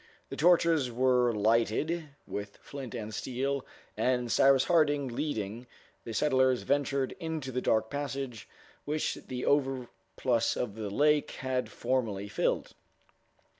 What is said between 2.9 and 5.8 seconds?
and steel, and Cyrus Harding leading,